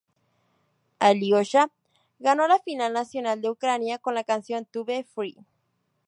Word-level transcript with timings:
Alyosha 0.97 1.69
ganó 2.17 2.47
la 2.47 2.57
final 2.57 2.91
nacional 2.91 3.39
de 3.39 3.51
Ucrania 3.51 3.99
con 3.99 4.15
la 4.15 4.23
canción 4.23 4.65
""To 4.65 4.83
be 4.83 5.03
free"". 5.03 5.37